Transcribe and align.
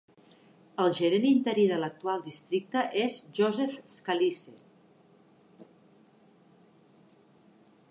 El 0.83 0.87
gerent 0.99 1.27
interí 1.31 1.65
de 1.71 1.77
l'actual 1.81 2.23
districte 2.29 2.83
és 3.03 3.19
Joseph 3.41 3.77
Scalise. 3.97 4.55